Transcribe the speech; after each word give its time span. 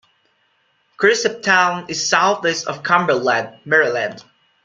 Cresaptown 0.97 1.87
is 1.87 2.09
southwest 2.09 2.65
of 2.65 2.81
Cumberland, 2.81 3.59
Maryland. 3.65 4.25